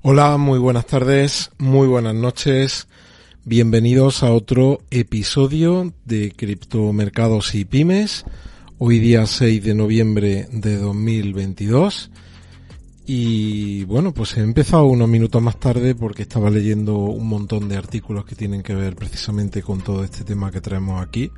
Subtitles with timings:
[0.00, 2.86] Hola, muy buenas tardes, muy buenas noches.
[3.44, 8.24] Bienvenidos a otro episodio de Criptomercados y Pymes.
[8.78, 12.12] Hoy día 6 de noviembre de 2022.
[13.06, 17.76] Y bueno, pues he empezado unos minutos más tarde porque estaba leyendo un montón de
[17.76, 21.32] artículos que tienen que ver precisamente con todo este tema que traemos aquí.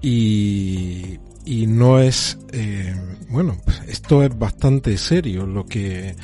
[0.00, 2.96] Y, y no es, eh,
[3.28, 6.16] bueno, pues esto es bastante serio lo que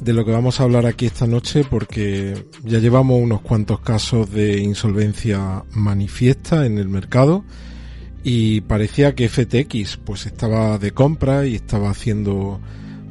[0.00, 4.30] de lo que vamos a hablar aquí esta noche porque ya llevamos unos cuantos casos
[4.30, 7.44] de insolvencia manifiesta en el mercado
[8.24, 12.60] y parecía que FTX pues estaba de compra y estaba haciendo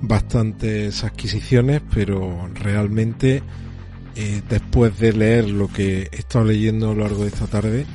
[0.02, 3.44] bastantes adquisiciones pero realmente
[4.16, 7.86] eh, después de leer lo que he estado leyendo a lo largo de esta tarde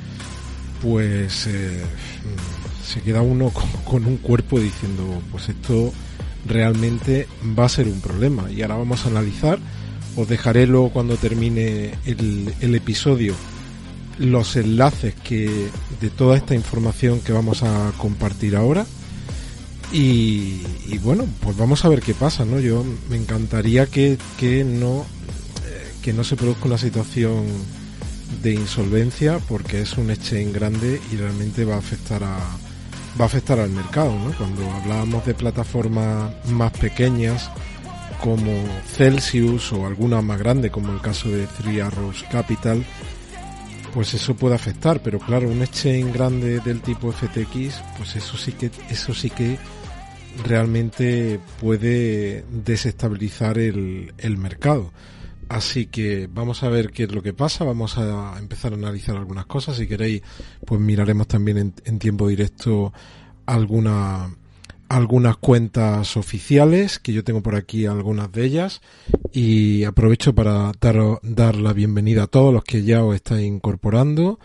[0.81, 1.81] pues eh,
[2.85, 5.93] se queda uno con, con un cuerpo diciendo pues esto
[6.47, 7.27] realmente
[7.59, 8.51] va a ser un problema.
[8.51, 9.59] Y ahora vamos a analizar,
[10.17, 13.35] os dejaré luego cuando termine el, episodio
[14.19, 15.69] los enlaces que
[16.01, 18.87] de toda esta información que vamos a compartir ahora.
[19.93, 22.59] Y, y, bueno, pues vamos a ver qué pasa, ¿no?
[22.59, 25.05] Yo me encantaría que, que no
[25.67, 27.45] eh, que no se produzca una situación
[28.43, 32.41] de insolvencia porque es un exchange grande y realmente va a afectar a,
[33.19, 34.33] va a afectar al mercado, ¿no?
[34.37, 37.51] Cuando hablábamos de plataformas más pequeñas
[38.21, 38.53] como
[38.87, 41.83] Celsius o alguna más grande como el caso de Three
[42.31, 42.85] Capital,
[43.93, 48.53] pues eso puede afectar, pero claro, un exchange grande del tipo FTX, pues eso sí
[48.53, 49.59] que eso sí que
[50.45, 54.91] realmente puede desestabilizar el, el mercado.
[55.49, 59.17] Así que vamos a ver qué es lo que pasa, vamos a empezar a analizar
[59.17, 59.77] algunas cosas.
[59.77, 60.23] Si queréis,
[60.65, 62.93] pues miraremos también en, en tiempo directo
[63.47, 64.35] alguna,
[64.89, 68.81] algunas cuentas oficiales, que yo tengo por aquí algunas de ellas.
[69.33, 74.39] Y aprovecho para dar, dar la bienvenida a todos los que ya os estáis incorporando.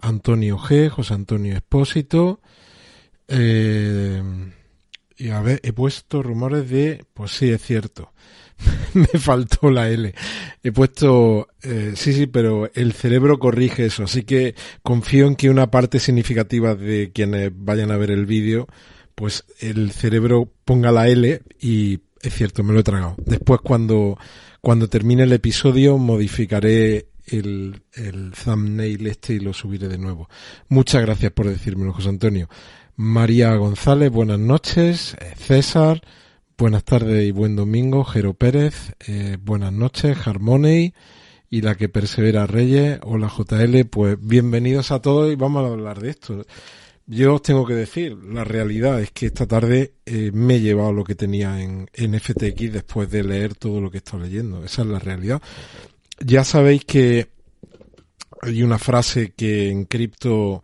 [0.00, 2.40] Antonio G, José Antonio Espósito.
[3.28, 4.22] Eh,
[5.16, 8.12] y a ver, he puesto rumores de, pues sí, es cierto.
[8.94, 10.14] me faltó la L.
[10.62, 15.50] He puesto, eh, sí, sí, pero el cerebro corrige eso, así que confío en que
[15.50, 18.66] una parte significativa de quienes vayan a ver el vídeo,
[19.14, 23.14] pues el cerebro ponga la L y es cierto, me lo he tragado.
[23.24, 24.18] Después cuando,
[24.60, 30.28] cuando termine el episodio modificaré el, el thumbnail este y lo subiré de nuevo.
[30.68, 32.48] Muchas gracias por decírmelo, José Antonio.
[32.96, 35.16] María González, buenas noches.
[35.36, 36.00] César,
[36.58, 38.94] Buenas tardes y buen domingo, Jero Pérez.
[39.06, 40.94] Eh, buenas noches, Harmoney
[41.50, 42.98] y la que persevera Reyes.
[43.02, 46.46] Hola JL, pues bienvenidos a todos y vamos a hablar de esto.
[47.06, 50.94] Yo os tengo que decir, la realidad es que esta tarde eh, me he llevado
[50.94, 54.64] lo que tenía en, en FTX después de leer todo lo que he estado leyendo.
[54.64, 55.42] Esa es la realidad.
[56.20, 57.28] Ya sabéis que
[58.40, 60.62] hay una frase que en cripto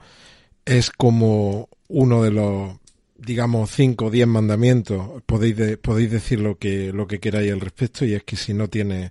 [0.65, 2.82] es como uno de los
[3.25, 7.61] digamos, cinco o diez mandamientos, podéis, de, podéis decir lo que, lo que queráis al
[7.61, 9.11] respecto y es que si no tienes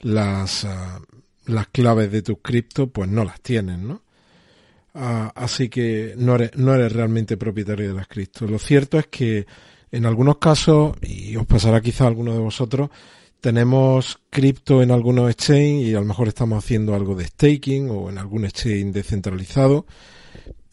[0.00, 1.02] las, uh,
[1.46, 4.02] las claves de tus cripto, pues no las tienes, ¿no?
[4.94, 8.46] Uh, así que no eres, no eres realmente propietario de las cripto.
[8.46, 9.46] Lo cierto es que
[9.92, 12.90] en algunos casos, y os pasará quizá a alguno de vosotros,
[13.40, 18.10] tenemos cripto en algunos exchange y a lo mejor estamos haciendo algo de staking o
[18.10, 19.86] en algún exchange descentralizado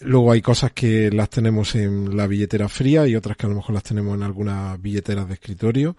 [0.03, 3.55] Luego hay cosas que las tenemos en la billetera fría y otras que a lo
[3.55, 5.95] mejor las tenemos en algunas billeteras de escritorio.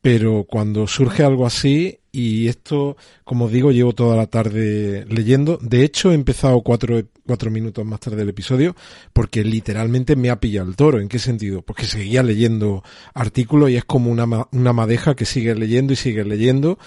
[0.00, 5.58] Pero cuando surge algo así, y esto, como digo, llevo toda la tarde leyendo.
[5.60, 8.74] De hecho, he empezado cuatro, cuatro minutos más tarde del episodio
[9.12, 11.00] porque literalmente me ha pillado el toro.
[11.00, 11.62] ¿En qué sentido?
[11.62, 12.82] Porque seguía leyendo
[13.14, 16.78] artículos y es como una, una madeja que sigue leyendo y sigue leyendo.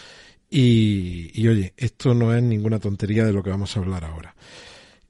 [0.49, 4.35] Y, oye, esto no es ninguna tontería de lo que vamos a hablar ahora.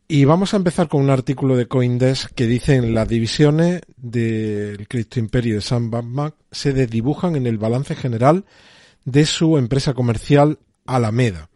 [0.07, 4.88] Y vamos a empezar con un artículo de Coindesk que dice en las divisiones del
[4.88, 8.45] Cristo Imperio de Sam Bankman se desdibujan en el balance general
[9.04, 11.50] de su empresa comercial Alameda.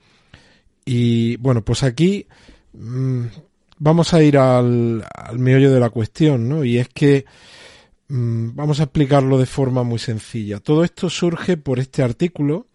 [0.84, 2.26] Y bueno, pues aquí
[2.74, 3.26] mmm,
[3.80, 6.64] vamos a ir al, al, meollo de la cuestión, ¿no?
[6.64, 7.26] Y es que
[8.10, 10.60] mm, vamos a explicarlo de forma muy sencilla.
[10.60, 12.68] Todo esto surge por este artículo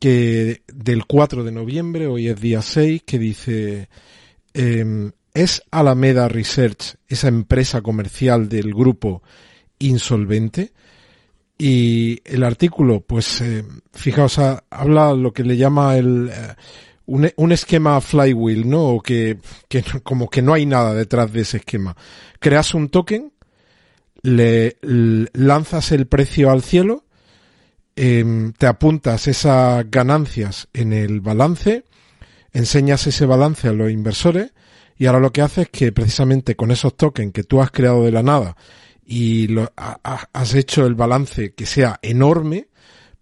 [0.00, 3.88] que del 4 de noviembre, hoy es día 6, que dice
[4.52, 9.22] em, ¿Es Alameda Research esa empresa comercial del grupo
[9.78, 10.72] insolvente?
[11.56, 14.38] Y el artículo, pues, eh, fijaos,
[14.68, 16.54] habla lo que le llama el, eh,
[17.06, 18.88] un, esquema flywheel, ¿no?
[18.88, 19.38] O que,
[19.68, 21.96] que como que no hay nada detrás de ese esquema.
[22.38, 23.32] Creas un token,
[24.22, 24.76] le,
[25.32, 27.04] lanzas el precio al cielo,
[27.96, 31.84] em, te apuntas esas ganancias en el balance,
[32.52, 34.52] enseñas ese balance a los inversores
[34.96, 38.04] y ahora lo que haces es que precisamente con esos tokens que tú has creado
[38.04, 38.56] de la nada
[39.04, 42.68] y lo, has hecho el balance que sea enorme,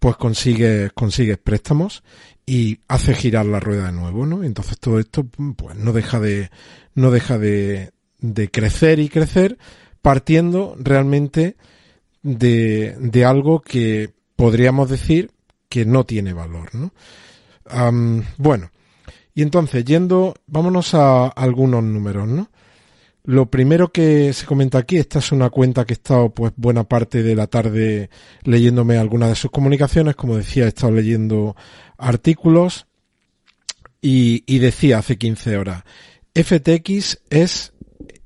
[0.01, 2.01] pues consigues, consigues préstamos
[2.43, 4.43] y hace girar la rueda de nuevo, ¿no?
[4.43, 5.23] Entonces todo esto,
[5.55, 6.49] pues no deja de,
[6.95, 9.59] no deja de, de crecer y crecer
[10.01, 11.55] partiendo realmente
[12.23, 15.29] de, de algo que podríamos decir
[15.69, 16.91] que no tiene valor, ¿no?
[18.37, 18.71] bueno,
[19.35, 22.49] y entonces, yendo, vámonos a algunos números, ¿no?
[23.23, 26.85] Lo primero que se comenta aquí, esta es una cuenta que he estado pues buena
[26.85, 28.09] parte de la tarde
[28.43, 31.55] leyéndome algunas de sus comunicaciones, como decía, he estado leyendo
[31.97, 32.87] artículos
[34.01, 35.83] y, decía hace 15 horas,
[36.33, 37.73] FTX es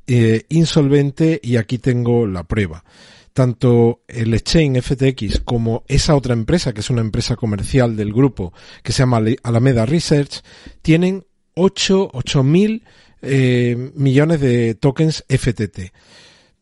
[0.07, 2.85] eh, insolvente y aquí tengo la prueba.
[3.33, 8.53] Tanto el exchange FTX como esa otra empresa, que es una empresa comercial del grupo,
[8.81, 10.41] que se llama Alameda Research,
[10.81, 11.25] tienen
[11.55, 12.85] 8, 8 mil
[13.25, 15.91] eh, millones de tokens FTT.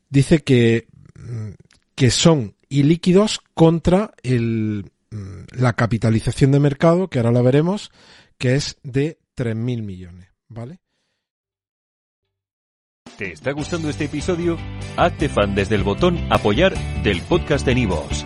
[0.10, 1.50] Dice que, mm,
[1.96, 7.92] que son ilíquidos contra el, mm, la capitalización de mercado, que ahora la veremos,
[8.38, 10.80] que es de 3.000 millones, ¿vale?
[13.18, 14.58] ¿Te está gustando este episodio?
[14.98, 16.74] Hazte fan desde el botón apoyar
[17.04, 18.26] del podcast de Nivos.